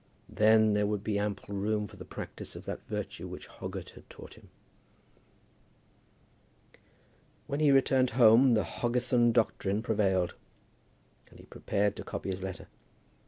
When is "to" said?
11.97-12.03